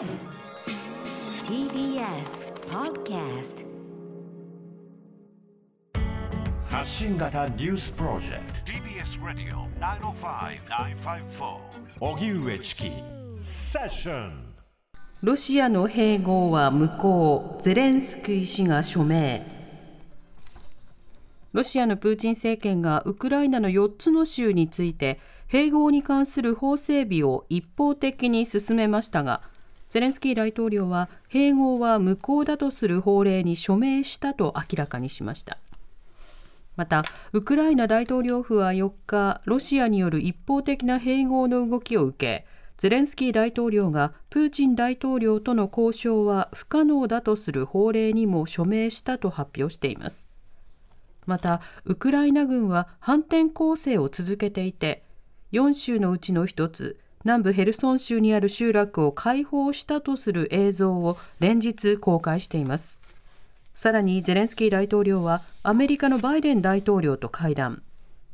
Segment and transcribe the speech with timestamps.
[0.00, 0.08] TBS
[2.70, 3.66] Podcast
[6.70, 8.72] 発信型ニュースプロジェクト。
[8.72, 11.58] TBS ラディオ905-954
[12.00, 12.90] おぎゅうえちき
[13.42, 14.54] セッション。
[15.22, 19.46] ロシアの併合は無効、ゼレンスキー氏が署名。
[21.52, 25.20] ロシアのプーチン政権がウクライナの4つの州について、
[25.50, 29.42] 併合に関する法整備を一方的に進めましたが、
[29.90, 35.58] ゼレンスキー大統領は併合は無効だとする法令に署名したと明らかにしました。
[36.76, 42.46] また、ウクライナ大統領府は4日、ロシアによる一方的な併合の動きを受け、
[42.78, 50.30] ゼレンスキー大統領がプーチン大統領との交渉は不可能だとする法令にも署名したと発表しています。
[51.26, 55.02] また、ウクライナ軍は反転攻勢を続けていて、
[55.52, 62.98] 4州のうちの1つ、南部ヘルソン州にある集落を解放したとする映像を連日公開しています。
[63.74, 67.82] さらにゼレンスキー大統領はアメリカのバイデン大統領と会談。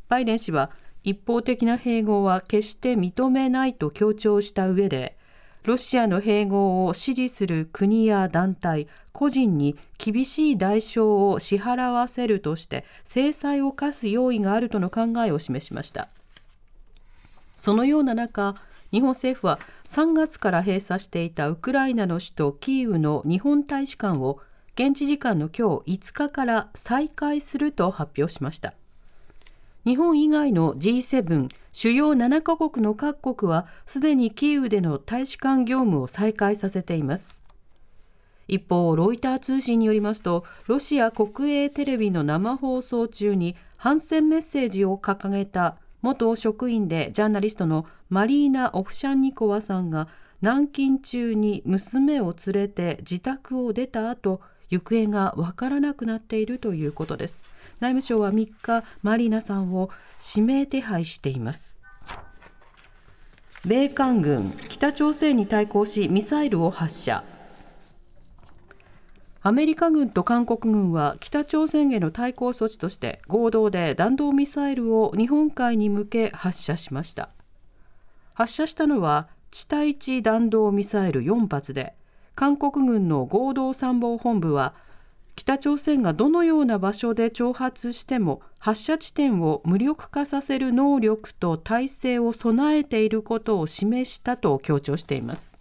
[0.08, 0.70] バイデン氏は
[1.02, 5.16] 一方的な併合は決して認めないと強調した上で、
[5.64, 16.08] ロシアの併合を支持する国や団体、個人に厳しい代償を支払わせるとして制裁を科す用意があるとの考えを示しました。
[17.56, 18.54] そのような中、
[18.96, 24.40] 日本政府は3月から閉鎖していたウクライナの首都キーウの日本大使館を
[24.74, 28.72] 現地時間の今日5日から再開すると発表しました。
[29.84, 37.44] 日本以外の G7 主要7カ国の各国はすでにキーウでの大使館業務を再開させています。
[38.48, 50.06] 一方、ロイター通信によりますと、ロシア国営テレビの生放送中に反戦メッセージを掲げた元職員でジャーナリストのマリーナ・オフシャンニコワさんが
[50.40, 54.40] 軟禁中に娘を連れて自宅を出た後、
[54.70, 57.42] 行方がわからなくなっているということです。
[57.80, 59.90] 内務省は3日、マリーナさんを
[60.36, 61.76] 指名手配しています。
[63.64, 67.24] 米韓軍、北朝鮮に対抗しミサイルを発射。
[69.46, 77.28] アメリカ軍と韓国軍は北朝鮮への対抗措置として合同で弾道ミサイルを日本海に向け発射しました。
[78.34, 81.94] 発射したのは地対地弾道ミサイル4発で、
[82.34, 84.74] 韓国軍の合同参謀本部は
[85.36, 95.56] 北朝鮮がどのような場所で挑発しても発射地点を無力化させる能力と体制を備えていることを示したと強調しています。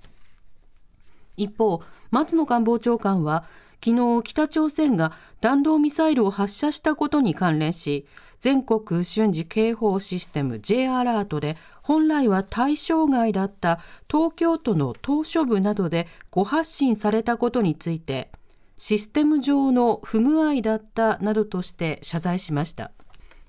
[1.37, 3.43] 一方、松野官房長官は
[3.85, 8.07] 昨日北朝鮮が弾道ミサイルを発射したことに関連し、
[8.39, 13.79] 全国瞬時警報システム J アラートで本来は対象外だった
[14.09, 18.31] 東京都の島しょ部などで誤発信されたことについて、
[18.75, 22.89] システム上の不具合だったなどとして謝罪しました。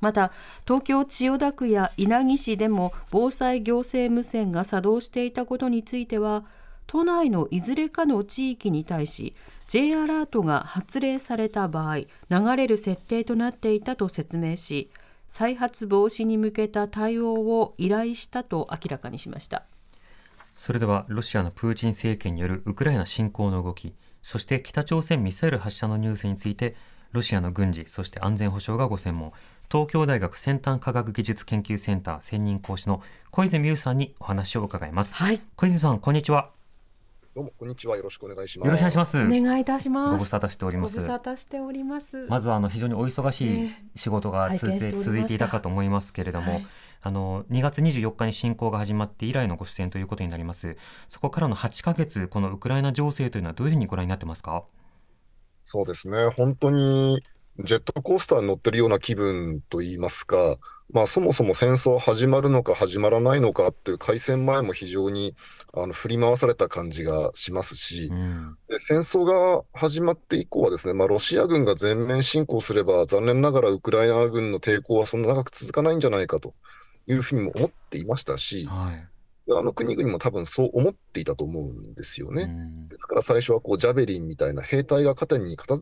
[0.03, 0.33] また、
[0.67, 6.45] 東京千代田区や稲城市でも防災行政無線が作動していたことについては、
[6.87, 9.35] 都内のいずれかの地域に対し、
[9.67, 12.09] J アラートが発令された場合、流
[12.57, 14.91] れる設定となっていたと説明し、
[15.27, 19.65] 再発防止に向けた対応を依頼したと明らかにしました。
[20.55, 26.77] それでは、ロシアのプーチン政権によるウクライナ侵攻の動き、そして北朝鮮ミサイル発射のニュースについて、
[27.13, 29.33] ロシアの軍事、そして安全保障がご専門、
[29.71, 33.03] 東京大学先端科学技術研究センター専任講師の
[33.33, 35.15] 小泉優さんにお話を伺います。
[35.15, 35.41] はい。
[35.57, 36.56] 小泉さん、こんにちは。
[37.37, 37.99] どうも、こんにちは。
[37.99, 38.67] よろしくお願いします。
[38.67, 39.19] よろしくお願いします。
[39.19, 40.11] お願いいたします。
[40.13, 40.97] ご無沙汰しております。
[40.97, 42.27] ご無沙汰しております。
[42.29, 46.67] まずは、あの、非常にお忙しい仕事が続いて,、続いていたかと思いますけれども、はい、
[47.03, 50.79] あの、2月24日に侵攻が始まって以来のご出演ということになります。
[51.09, 54.65] そこからの8ヶ月、このウクライナ情勢というのはどういうふうにご覧になってますか？
[55.63, 56.29] そうですね。
[56.29, 57.21] 本当に、
[57.59, 60.57] ジェットコースターに乗ってるような気分と言いますか、
[60.93, 65.35] まあそもそも戦争始まるのか始まらないのかっていう開戦前も非常に
[65.75, 76.55] あの振り回された感じがしますし、うん、で戦争が始まって以降はですね、まあロシア軍が全面侵攻すれば残念ながらウクライナ軍の抵抗はそんな長く続かないんじゃないかと
[77.07, 79.09] いうふうにも思っていましたし、はい。
[79.49, 82.51] あの国々も多分そう思っていたと思うんですよね。
[82.89, 85.81] ですから最初はこうジャベリンみたいな兵隊が肩に担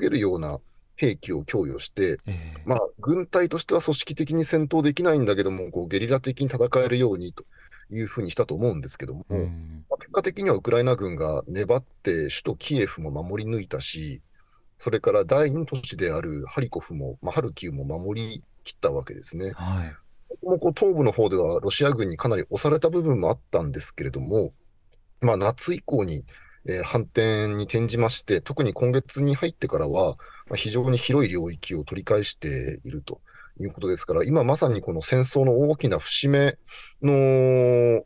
[0.00, 0.58] げるような
[0.96, 7.44] 兵器を供与して、えー、まあ軍隊としては組織的に戦闘できないんだけども、こうゲリラ的に戦えるようにと
[7.90, 9.36] いうふうにしたと思うんですけども、ま
[9.94, 14.22] あ、結果的にはウクライナ軍が粘って首都キエフも守り抜いたし、
[14.78, 19.52] それから第二の都市であるハリコフも、まあ、ハルキウも守りきったわけですね。
[19.52, 19.94] はい。
[20.44, 24.52] もこう東部の方ではロシア軍にかなり押された部分もあったんですけれども、
[25.20, 26.24] まあ、夏以降に、
[26.68, 30.16] えー反転に転じまして、特に今月に入ってからは、
[30.48, 33.20] ま、非常に広い領域を取り返していると
[33.60, 36.58] いうことですから、今まさにこの戦争の大きな節目
[37.02, 38.04] の、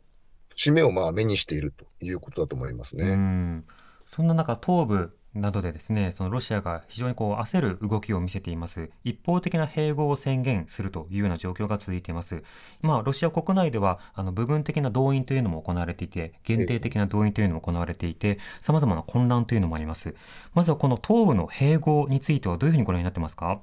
[0.49, 3.63] 節目をまあ目にしているということだと思いますね。
[4.05, 8.89] そんな中、東部などでですね、そのロシアが非常にこう焦る動きを見せています。
[9.05, 12.43] 一方的な併合を宣言するというような状況が続いています。
[12.81, 20.15] まあ、ロシア国内では、あの、部分的な動員というのも行われていて、限定的な動員というのも行われていて、様々な混乱というのもあります。
[20.53, 23.61] まずはこの東部の併合についてはどういうふうにご覧になってますか？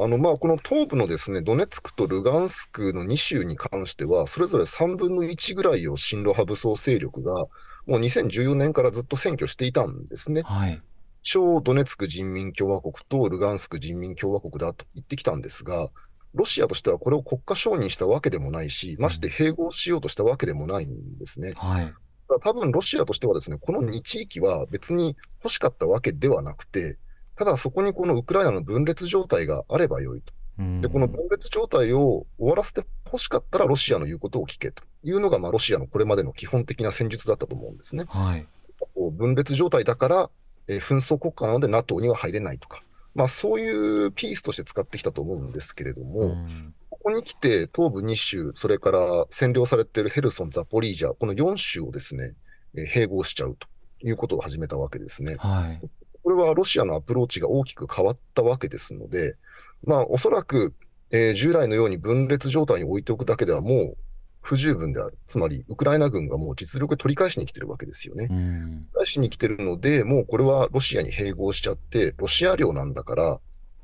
[0.00, 7.46] あの、まあ、この東部のですね、ドネツクとルガンスクの2州に関しては、それぞれ3分の1ぐらいを親ロ派武装勢力が、
[7.88, 10.42] もう2014年からずっと占拠していたんですね。
[10.42, 10.80] はい。
[11.22, 15.88] 小ドネツク人民共和国とルガンスク人民共和国だと言ってきたんですが、
[16.34, 21.54] ロシアとしてはこれを国家承認したわけでもないし、まして併合しようとしたわけでもないんですね。
[21.56, 21.94] はい。
[22.42, 26.98] 多分ロシアとしてはですね、この2地域は別に欲しかったわけではなくて、
[27.36, 30.34] ただそこにこのウクライナの分裂状態があればよいと。
[30.58, 38.04] うんで、この分裂状態を終わらせて欲しかったらロシアの言うことを聞けというのが、まあロシアのこれまでの基本的な戦術だったと思うんですね。
[38.08, 38.46] はい。
[38.94, 40.30] こう分裂状態だから、
[40.66, 42.82] えー紛争国家なので NATO には入れないとか、
[43.14, 43.70] まあそうい
[44.06, 52.34] うピースとして使ってきたと思うんですけれども、うんここに来て東部2州、それから占領されているヘルソン、ザポリージャ、この4州をですね、
[52.74, 53.66] えー併合しちゃうと
[54.06, 55.36] いうことを始めたわけですね。
[55.38, 55.88] はい。
[56.22, 59.36] これはロシアのアプローチが大きく変わったわけですので、
[59.84, 60.74] まあおそらく、
[61.10, 63.96] えー従来のように分裂状態に置いておくだけではもう
[64.40, 65.18] 不十分である。
[65.26, 68.28] つまり、ウクライナ軍がもう実力で取り返しに来てるわけですよね。
[68.30, 73.40] うん返しに来てるので、もうこれはロシアに併合しちゃって、ロシア領なんだから、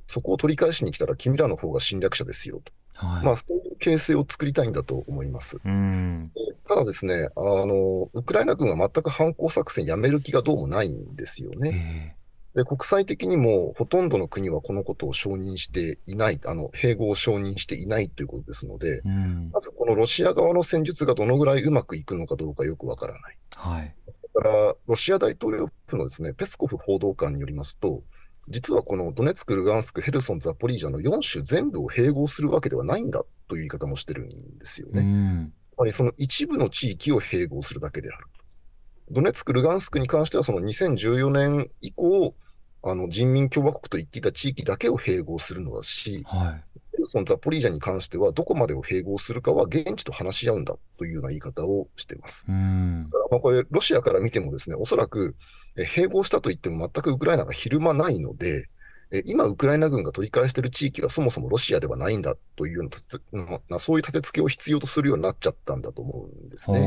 [0.06, 2.72] そこを取り返しに来たら君らの方が侵略者ですよと。
[2.94, 3.24] はい。
[3.24, 5.58] まあそういう形勢を作りたいんだと思います。
[5.64, 6.30] うん。
[6.66, 12.16] ただですね、あの、ウクライナ軍は全く反攻作戦やめる気がどうもないんですよね。
[12.54, 19.50] えで、国際的にもほとんどの国はこのことを承認していない、あの、併合を承認していないということですので、えうん。
[19.52, 23.38] まずこのロシア側の戦術がどのぐらいうまくいくのかどうかよくわからない。
[23.54, 23.94] はい。
[24.06, 28.02] だから、ロシア大統領府のですね、ペスコフ報道官によりますと、
[28.48, 35.00] 実はこのドネツク、ルガンスク、ヘルソン、ザポリージャの4州全部を併合するわけではないんだという言い方もしてるんですよね。
[35.00, 35.52] うん。
[35.74, 38.26] つまりその一部の地域を併合するだけである。
[39.10, 42.34] ドネツク、ルガンスクに関しては、その2014年以降、
[42.84, 46.64] あの人民共和国と言っていた地域だけを併合するのだし、はい。
[46.92, 52.44] ヘルソン、ザポリージャに関しては、どこまでを併合するかは現地と話し合うんだというような言い方をしています。
[52.48, 53.10] うんだ。
[53.10, 55.34] からまあこれ、ロシアから見てもですね、おそらく
[55.76, 58.68] え併合したと言っても全くウクライナが昼間ないので、
[59.10, 62.90] え今、ウクライナ軍が取り返している地域はそもそもロシアではないんだというよ
[63.32, 66.86] うな、そういう立て付けを必要とするようになっちゃったんだと思うんですね。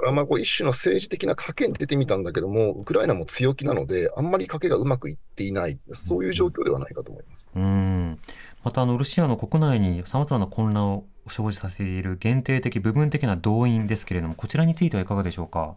[0.00, 7.50] まあこう一種の政治的な賭けに出てみたんだけども、ウクライナも強気なので、あんまり賭けがうまくいっていない、そういう状況ではないかと思います。
[7.54, 8.18] うん。
[8.62, 15.74] また、あの、ロシアの国内に様々な混乱を生じさせている限定的、部分的な動員ですけれども、こちらについてはいかがでしょうか？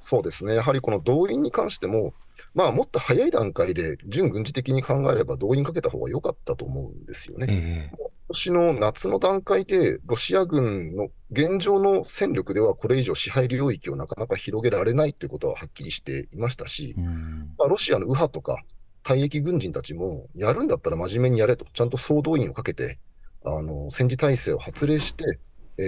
[0.00, 0.54] そうですね。
[0.54, 2.14] やはりこの動員に関しても、
[2.54, 7.46] まあもっと早い段階で準軍事的に考えれば動員かけた方が良かったと思うんですよね。
[7.50, 17.54] ええ今年の夏の段階で、ロシア軍の現状の戦力ではこれ以上支配領域をなかなか広げられないということははっきりしていましたし、うん。
[17.58, 18.62] まあ、ロシアの右派とか
[19.02, 22.98] 退役軍人たちも、やるんだったら真面目にやれと、ちゃんと総動員をかけて、
[23.44, 25.38] あの戦時体制を発令して、
[25.78, 25.82] え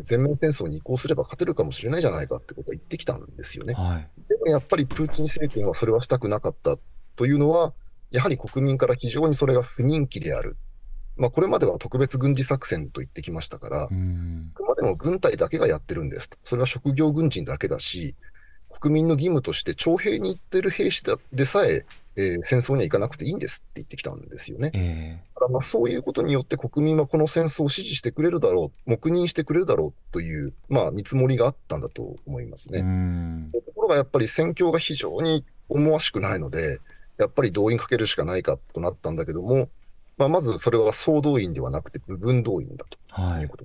[0.00, 3.74] ー全面戦争に移行すれば勝てるかもしれないじゃないかってことを言ってきたんですよね。
[3.74, 4.08] はい。
[4.28, 6.76] でもやっぱりプーチン政権はそれはしたくなかった
[7.16, 7.74] というのは、
[8.10, 10.56] やはり国民から非常にそれが不人気である。
[11.16, 14.50] まあ、これまでは特別軍事作戦と言ってきましたから、うん。
[14.54, 16.36] あくまでも軍隊だけがやってるんですと。
[16.44, 18.14] それは職業軍人だけだし、
[18.80, 24.70] 国民の義務として徴兵に行ってる兵士だでさええー戦争には行かなくていいんですって言ってきたんですよね。
[24.74, 32.80] えだからまあそういうことによって国民はこの戦争を支持してくれるだろう、黙認してくれるだろうという、まあ、見積もりがあったんだと思いますね。
[32.82, 33.50] ん。
[33.52, 36.80] ところがやっぱり戦況が非常に思わしくないので、
[37.18, 39.68] やっぱり動員かけるしかないかとなったんだけども、
[40.18, 42.98] まあ、まずそれは総動員ではなくて部分動員だと。
[43.10, 43.64] はいいうこと。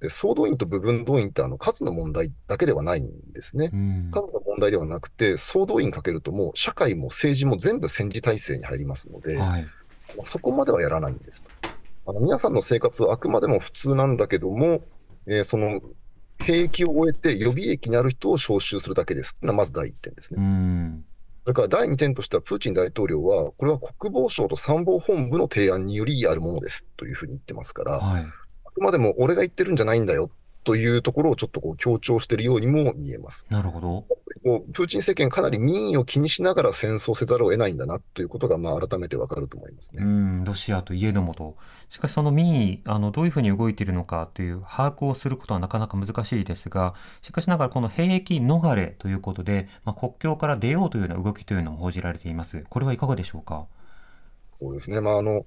[0.00, 3.76] で総動員と部分動員ってあの数の問題だけではないんですねう。
[3.76, 4.10] ん。
[4.12, 9.66] 数の問題ではなくて、総動員かけるともう社会も政治も全部戦時体制に入りますので、はい。
[10.22, 11.50] そこまではやらないんですと。
[12.06, 14.82] あの皆さんの生活はあくまでも普通なんだけども、
[15.26, 15.80] えーその
[16.40, 20.44] 兵役を終えて予備役になる人を招集するだけですっていうのはまず第一点ですうね。
[20.44, 21.04] ん。
[21.48, 28.22] それから第二点としては、プーチン大統領は、これは国防省と参謀本部の提案によりあるものですというふうに言ってますから、はい。
[28.66, 30.30] あくまでも俺が言ってるんじゃないんだよ
[30.62, 33.46] というところをちょっとこう強調しているようにも見えます。
[33.48, 34.04] なるほど。
[34.44, 40.02] もうプーチン政権かなり民意を気にしながら戦争せざるを得ないんだなということが、まあ、改めてわかると思いますね。
[40.04, 41.56] うん、ロシアといえどもと。
[41.88, 52.64] しかしその民意、あの、どういうふうに動いているのかという把握をすることはなかなか難しいですが、しかしながらこの兵役逃れということで、まあ、国境から出ようというような動きというのも報じられています。
[52.68, 53.66] これはいかがでしょうか？
[54.54, 55.00] そうですね。
[55.00, 55.44] まあ、あの、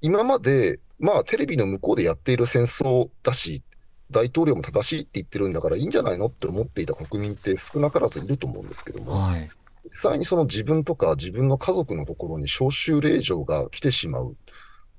[0.00, 3.62] 今まで、まあ、テレビの向こうでやっている戦争だし、
[4.10, 9.48] 大統領も正しいって言ってるんだからいいんじゃないのって思っていた国民って少なからずいると思うんですけども、はい。
[9.84, 14.36] 実際にその自分とか自分の家族のところに招集令状が来てしまう。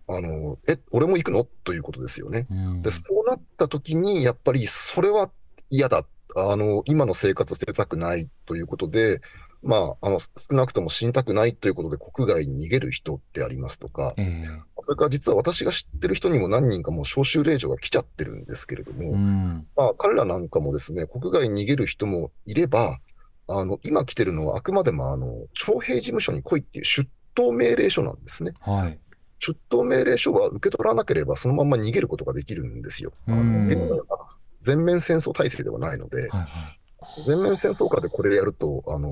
[0.07, 1.47] あの、え、俺も行くの？
[1.63, 2.47] ということですよね。
[2.49, 5.29] うんで、そうなった時に、やっぱりそれは
[5.69, 6.03] 嫌だ。
[6.35, 9.21] あの、今の生活捨てたくないということで、
[9.61, 14.49] まあ、あの、少なくとも死にたくないということで国外に逃げる人ってありますとか、ええ
[14.79, 19.67] それから実は私が知ってる人にも何人かもう招集令状が来ちゃってるんですけれども、うん。
[19.75, 22.99] まあ、彼らなんかもですね、国外に逃げる人もいれば、
[23.47, 28.53] あの、今来てるのはあくまでも、あの、徴兵事務所に来いっていう出頭命令書なんですね。
[28.61, 28.99] はい。
[29.39, 33.13] 出頭命令書は受け取らなければそのまま逃げることができるんですよ。
[33.27, 34.05] あうんの、現在は
[34.61, 36.41] 全面戦争体制ではないので、はい。
[36.41, 36.47] はい。
[37.25, 39.09] 全面戦争下でこれやると、あの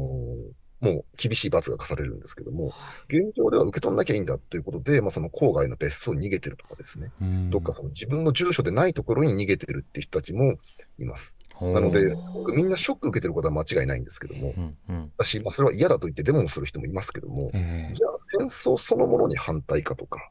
[0.80, 2.72] もう厳しい罰が課されるんですけども、
[3.08, 7.50] 現状では受け取んなきゃいいんだということで、まあ、その郊外の別荘に逃げてるとかですね、うん。
[7.50, 10.58] どっかその自分の住所でないところに逃げてるっていう人たちも
[11.00, 11.36] います。
[11.60, 15.12] なので、すごくみんなショック受けてることは間違いないんですけども、うんうん。
[15.18, 17.94] 私、まあ、それは嫌だと言ってデモをする人もいますけども、ええ。
[17.94, 20.30] じゃあ戦争そのものに反対かとか、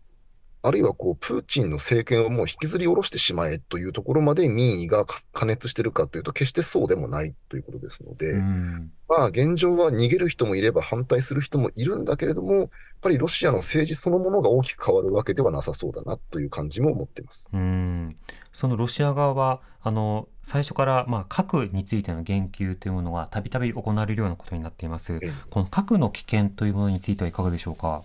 [0.63, 12.69] あるいはこう、プーチンの政権をもう引きずり下ろしてしまえというところまで民意がか加熱してるかというと、決してそうでもないということですので、うんまあ現状は逃げる人もいれば反対する人もいるんだけれども、やっ
[13.01, 17.49] ぱりロシアの政治そのものが大きく変わるわけではなさそうだなという感じも持っています。
[17.53, 18.17] うん
[18.53, 25.13] そのロシア側はあの最初から、まあ、核についての言及というものはたびたび行われるようなことになっています。
[25.13, 28.03] ええこの核の危険というものについてはいかがでしょうか？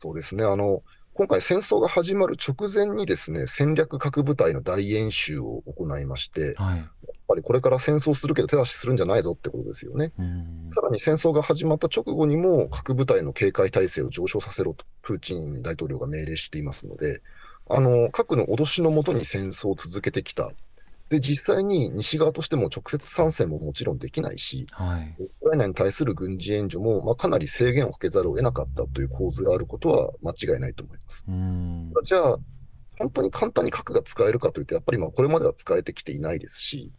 [0.00, 0.42] そうですね。
[0.42, 0.82] あの、
[1.20, 6.88] 今回戦争が始まる直前にですね、戦略核部隊の大演習を行いまして、やっはい。
[7.28, 10.14] ぱりこれから戦争するけど手出しするんじゃないぞってことですよね。
[10.18, 17.20] うんさらに戦争が始まった直後にも核部隊の警戒態勢を上昇させろとプーチン大統領が命令していますので、
[17.68, 20.50] あの核の脅しのもとに戦争を続けてきた。
[21.10, 25.16] で、実際に西側としても直接参戦ももちろんできないし、はい。
[25.18, 31.24] ウクライナに対する軍事援助も、まあ、かなり制限をかけざるを得なかったという構図があることは間違いないと思います。
[31.28, 32.38] うんじゃあ、
[33.00, 36.92] 本当に簡単に核が使えるかというと、やっぱりまあこれまでは使えてきていないですし、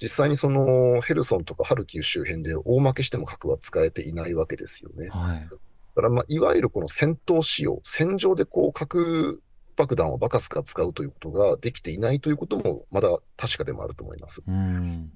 [0.00, 5.08] 実際にそのヘルソンとかハルキウ周辺で大負けしても核は使えていないわけですよね。
[5.08, 5.48] だはい。
[5.94, 9.42] からまあいわゆるこの戦闘使用、戦場でこう核
[9.76, 14.42] 爆弾をバカスカ使うということができていないということもまだ確かでもあると思います。
[14.46, 15.12] うん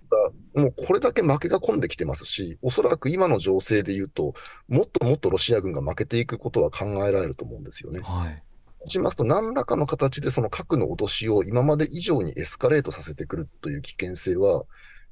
[0.55, 4.35] もうこれだけ負けが込んできてますし、おそらく今の情勢で言うと、
[4.69, 8.01] もっともっとロシア軍が負けていくことは考えられると思うんですよね。
[8.01, 8.43] はい。
[8.87, 14.65] しますと、何らかの形でその核の脅しを今まで以上にエスカレートさせてくるという危険性は、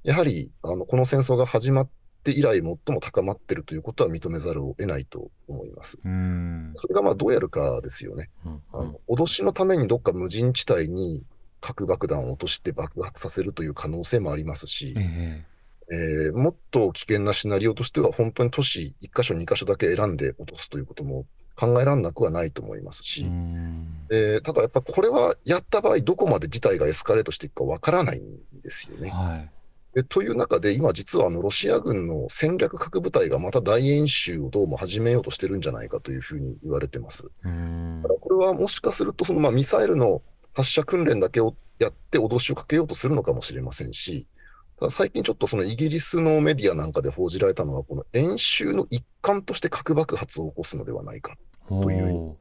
[0.02, 1.88] やはりあのこの戦争が始まっ
[2.32, 5.98] て以来、最も高まっているということは認めざるを得ないと思います。
[6.04, 8.30] うんそれがまあどうやるかですよね。
[8.44, 11.26] うんあの脅しのためにどっか無人地帯に
[11.60, 15.44] 核爆弾を落として爆発させるという可能性もありますし、え
[15.90, 21.24] えーもっと危険なシナリオとしては、本当に都市1箇所、2箇所だけ選んで落とすということも
[21.56, 29.08] 考えられなくはないと思いますえし、うんえーただやっぱこれはやった場合、どこまで事態がエスカレートしていくかわからないんですよね。
[29.08, 29.50] はい。
[29.98, 37.24] でという中で、今、実はあのロシア軍の戦略核部隊がまた大演習をどうも始めようとしてるんじゃないかというふうに言われてます。
[37.44, 44.28] うんだからこれはもしかするとそのまあミサイルの発射訓練だけをやって脅しをかけようとするのかもしれませんし、
[44.78, 51.36] ただ最近ちょっとそのイギリスのメディアなんかで報じられたのは、この演習の一環として核爆発を起こすのではないか、
[51.68, 52.38] というほ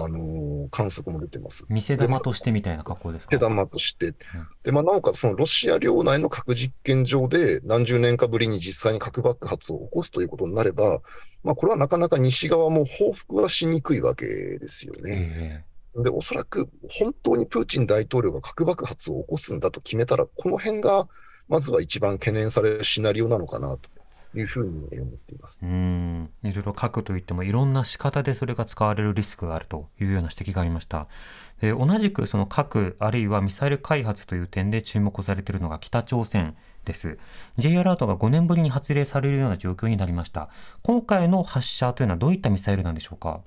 [0.00, 1.66] あのー観測も出てます。
[1.68, 3.30] う見せ玉としてみたいな格好ですか？
[3.30, 4.14] 手玉として、
[4.62, 11.00] でまあ、なおかつそのロシア領内の核実験場で何十年かぶりに実際に核爆発を起こすということになれば、
[11.42, 15.64] まあ、これはなかなか西側も報復はしにくいわけですよね。
[15.96, 16.02] え。
[16.02, 21.06] で、おそらく本当にプーチン大統領が核爆発を起こすんだと決めたら、この辺が
[21.48, 23.90] まずは一番懸念されるシナリオなのかなと
[24.34, 25.60] いうふうに思っています。
[25.62, 31.06] うんいろいろ核といってもいろんな仕方でそれが使われるリスクがあるというような指摘がありました。
[31.60, 37.18] で同じくその核あるいはミサイル開発という点で注目されているのが北朝鮮です。
[37.58, 40.50] J アラートが5年ぶりに発令されるような状況になりました。
[40.82, 43.40] 今回の発射というのはどういったミサイルなんでしょうか？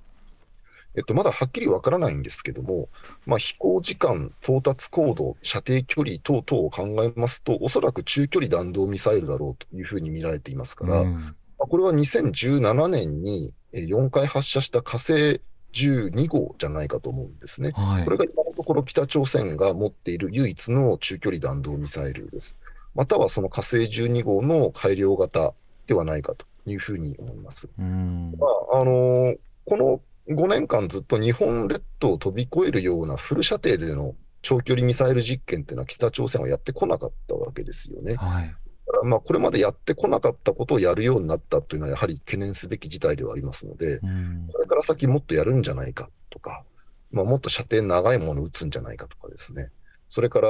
[0.98, 2.90] えっと、まだはっきりわからないんですけども、
[3.28, 15.42] まあ、飛行時間、到達高度、射程距離等々を考えますと、おそらく中距離弾道ミサイルだろうというふうに見られていますから、うんまあこれは2017年にえー4回発射した火星
[15.74, 17.72] 12号じゃないかと思うんですね。
[17.76, 22.58] はいこれが今のところ北朝鮮が持っている唯一の中距離弾道ミサイルです。
[22.96, 25.54] またはその火星12号の改良型
[25.88, 27.70] ではないかというふうに思います。
[27.80, 38.16] うんまああのーこの5年間ずっと日本列島を飛び越えるようなフル射程での長距離ミサイル実験っていうのは北朝鮮はやってこなかったわけですよね。
[38.16, 38.56] はい
[39.04, 46.64] まあこれまでやってこなかったことをやるようになったというのはやはり懸念すべき事態ではありますので、うんこれから先もっとやるんじゃないかとか、
[47.12, 49.72] まあ、もっと射程長いものを撃つんじゃないかとかですね。
[50.08, 50.50] それから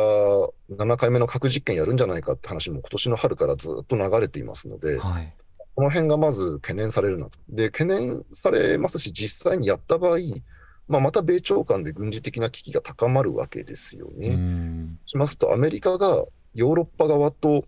[0.69, 5.34] 7回目の核実験やるんじゃないかって話も今年の春からずっと流れていますので、はい
[5.77, 7.38] この辺がまず懸念されるなと。
[7.50, 10.17] で、懸念されますし、実際にやった場合、
[10.88, 14.29] まあ、また米朝間で軍事的な危機が高まるわけですよね。
[14.29, 17.65] うんしますと、アメリカがヨーロッパ側と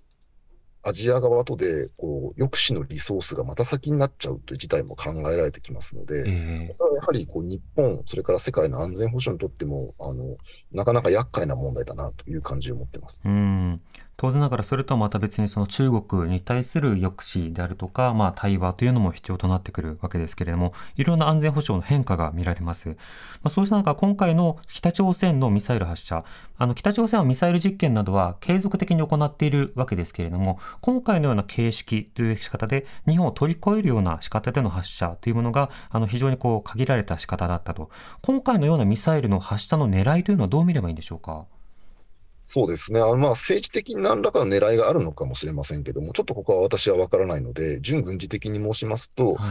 [0.82, 10.38] アジア側とでこう抑止のリソースがまた先になっちゃうという事態も考えられてきますので、えこれはやはりこう日本、それから世界の安全保障にとってもあの
[10.72, 13.22] なかなか厄介な問題だなという感じを持ってます。
[13.24, 13.82] えうん
[14.20, 22.96] 当然ながらそれとはまた別にその中国に対する抑止であるとか、まあ、対話というのも必要となってくるわけですけれどもいろんな安全保障の変化が見られます、ま
[23.46, 26.26] あ、そうした中今回の北朝鮮のミサイル発射。
[26.58, 37.90] あの北朝鮮はミサイル実験などは継続的に行っているわけですけれども今回のような形式という仕方で日本を取り越えるような仕方での発射というものがあの非常にこう限られた仕方だったと。
[38.22, 41.46] 今回のようなミサイルの発射の狙いというのはどう見ればいいんでしょうか？
[42.44, 43.00] そうですね。
[43.00, 49.50] あのまあ政治的に何らかの狙いがあるのかもしれませんけども、ちょっとここは私は分からないので、準軍事的に申しますと、はい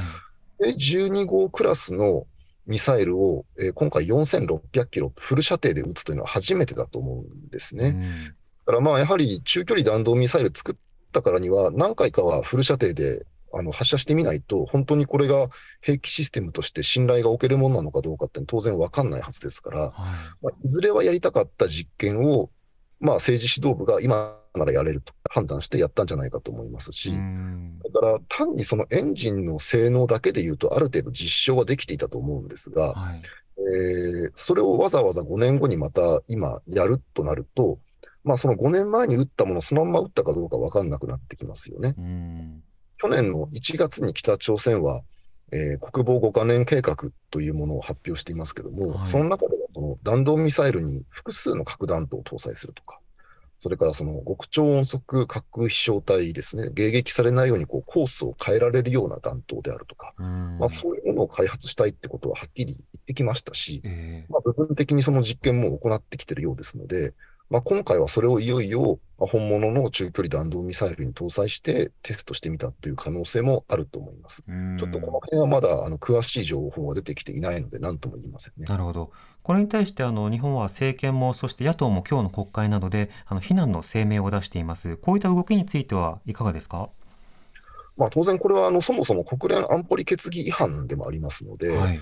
[0.60, 2.26] 12号クラスの
[2.66, 7.88] ミサイルを、えー今回4600キロ、フル射程で撃つというのは初めてだと思うんですね。
[7.88, 8.34] うん
[8.68, 10.76] だからまあやはり中距離弾道ミサイル作っ
[11.10, 15.48] たからには、何回かはフル射程であの発射してみないと、本当にこれが
[15.80, 19.92] 兵器システムとして信頼が置けるものなのかどうかって当然分かんないはずですから、はい
[20.42, 22.50] まあ、いずれはやりたかった実験を、
[23.00, 27.78] まあ、政治指導部が今ならやれると判断してやったんじゃないかと思いますし、うん。
[27.78, 33.22] だから単にそのエンジンの性能だけで言うと、ある程度実証はできていたと思うんですが、はい。
[33.58, 37.80] えーそれをわざわざ5年後にまた今やるとなると、
[38.22, 41.94] まあ、その5年前に撃ったものをそのまま撃ったかどうか分かんなくなってきますよね。
[41.98, 42.62] うん。
[42.98, 45.02] 去年の1月に北朝鮮は、
[45.52, 46.96] えー国防5カ年計画
[47.30, 49.06] というものを発表していますけども、はい。
[49.06, 53.00] その中ではその弾道ミサイルに複数の核弾頭を搭載するとか、
[53.60, 60.58] それからその極超音速核飛翔体ですね、迎撃されないようにこうコースを変えられるような弾頭であるとか、うん。
[60.58, 67.14] まあ、そういうものを開発したいってことははっきり言ってきましたし、ええまあ、部分的にその実験も行ってきているようですので、
[67.50, 74.44] まあ、今回はそれをいよいよまあ本物の中距離弾道ミサイルに搭載してテストしてみたという可能性もあると思います。
[74.46, 78.66] うんちょっとこの辺はまだあの詳しい情報が出てきていないので、何とも言いませんね。
[78.66, 79.10] なるほど。
[79.42, 84.98] これに対してあの日本は政権もそして野党も今日の国会などであの非難の声明を出しています。
[84.98, 86.90] こういった動きについてはいかがですか？
[87.96, 92.00] まあ、当然これはあのそもそも国連安保理決議違反でもありますので、はい。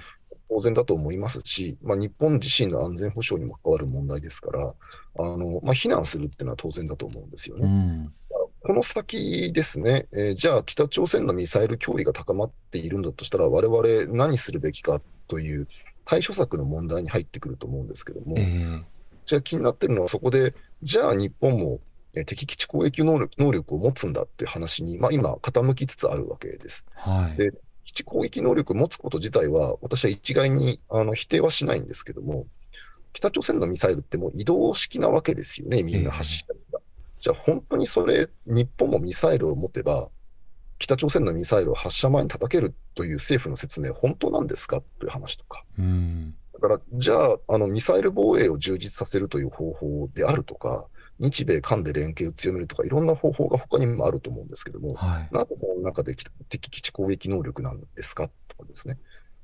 [0.48, 4.74] 当然だと思いますし、まあ、日本自身の安全保障にも関わる問題ですから、
[5.18, 7.64] あのまあ、非難するっていうのは当然だと思うんですよね。
[7.64, 8.12] うん。
[8.60, 15.68] この先ですね、えーじゃあ北朝鮮のミサイル脅威が高まっているんだとしたら、我々何するべきかという
[16.04, 18.84] 対処策の問題に入ってくると思うんですけども、ええ
[19.24, 21.80] じゃあ気になってるのはそこで、じゃあ日本も
[22.14, 26.86] えー敵基地攻撃能力能力を持つんだっていう話に、まあ、今、傾きつつあるわけです。
[26.94, 27.36] はい。
[27.36, 27.52] で
[27.86, 32.44] 基地攻撃能力を持つこと自体は、私は一概にあの否定はしないんですけども、
[33.14, 36.80] 北朝鮮のミサイルってもう移動式なわけですよね、みんな発したりが。
[37.18, 40.10] じゃあ本当にそれ、日本もミサイルを持てば、
[40.78, 44.82] 北朝鮮のミサイルを発射前に叩けるという政府の説明、本当なんですか？
[44.98, 45.64] という話とか。
[45.78, 46.34] うん。
[46.52, 50.88] だから、じゃあ、あのミサイル防衛を充実させるという方法であるとか、
[51.18, 55.28] 日米韓で連携を強めるとか、いろんな方法が他にもあると思うんですけども、はい。
[55.34, 56.16] なぜその中で
[56.48, 58.98] 敵基地攻撃能力なんですかとかですね。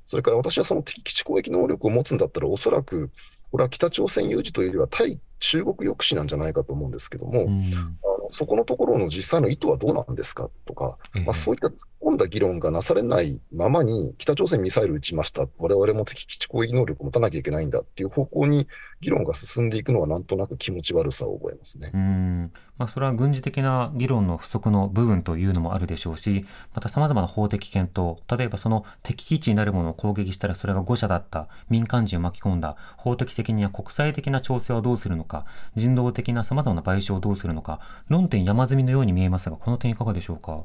[0.05, 3.09] それから私はその敵基地攻撃能力を持つんだったら、おそらく、
[3.51, 7.71] これは北朝鮮有事というよりは対中国抑止なんじゃないかと思うんですけども、うん。
[7.71, 18.67] あのそこのところの実際の意図はどうなんですかとか、ええまあ、そういった突っ込んだ議論がなされないままに、北朝鮮ミサイル撃ちました、我々も敵基地攻撃能力を持たなきゃいけないんだっていう方向に
[19.03, 21.91] 議論が進んでいくのはなんとなく気持ち悪さを覚えますね。
[21.93, 40.63] うんまあ、それは軍事的な議論の不足の部分というのもあるでしょうし、また様々な法的検討、例えばその敵基地になるものを攻撃したらそれが誤射だった、民間人を巻き込んだ、法的責任や国際的な調整はどうするのか、人道的な様々な賠償をどうするのか、論点山積みのように見えますが、この点いかがでしょうか？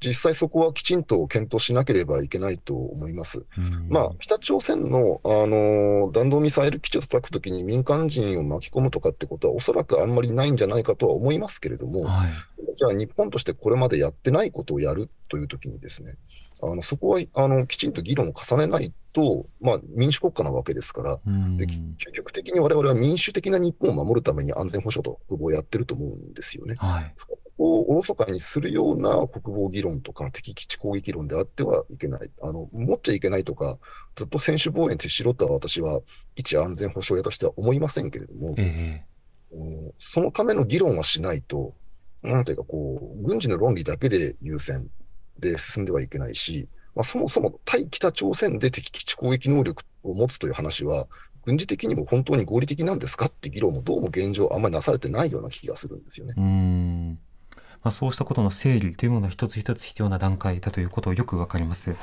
[0.00, 3.46] 実際そこはきちんと検討しなければいけないと思います。
[3.88, 12.30] まあ、北朝鮮の、あの弾道ミサイル基地を叩くときに民間人を巻き込むとかってことは、おそらくあんまりないんじゃないかとは思いますけれども、はい、
[12.74, 16.16] じゃあ日本としてこれまでやってないことをやるというときにですね、
[16.62, 21.16] あのそこはあのきちんと議論を重ねないと、まあ、民主国家なわけですから、
[21.56, 26.76] で究極的に我々は民主的な日本を守るために安全保障と国防をやってると思うんですよね。
[26.78, 32.30] はい、そこをおろそかにするような国防議論とか敵基地攻撃論であってはいけない。
[32.42, 33.78] あの持っちゃいけないとか、
[34.14, 36.00] ずっと専守防衛に徹しろとは私は
[36.36, 41.74] 一安全保障屋としては思いませんけれども、えー、うん、そのための議論はしないと、
[42.22, 44.88] なんていうかこう、軍事の論理だけで優先
[45.42, 51.06] で進んではいけないし、まあ、そもそも対北朝鮮で敵基地攻撃能力を持つという話は、
[51.44, 56.34] 軍事的にも本当に合理的なんですかって議論もどうも現状あんまりなされてないような気がするんですよね。
[56.36, 57.18] うん
[57.82, 61.96] まあ、そうしたことの整理というものが一つ一つ必要な段階だということをよくわかります。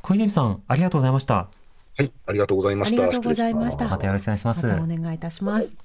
[0.00, 1.34] 小泉さん、ありがとうございました。
[1.98, 3.02] はい、ありがとうございました。
[3.02, 3.88] ありがとうございました。
[3.88, 4.66] またよろしくお願いします。
[4.66, 5.76] まお願いいたします。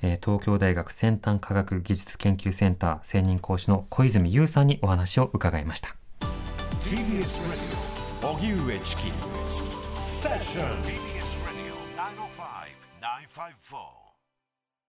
[0.00, 5.96] えー、東京大学先端科学技術研究センター専任講師の小泉優さんにお話を伺いました。
[6.84, 6.98] TBS
[7.48, 7.62] ラジ
[8.24, 9.02] オ荻上チキ
[9.94, 11.74] セッション TBS ラジオ
[13.00, 14.01] 905-954